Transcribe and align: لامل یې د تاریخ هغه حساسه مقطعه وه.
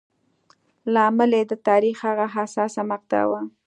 لامل 0.93 1.31
یې 1.37 1.43
د 1.51 1.53
تاریخ 1.67 1.97
هغه 2.07 2.25
حساسه 2.35 2.81
مقطعه 2.91 3.25
وه. 3.29 3.41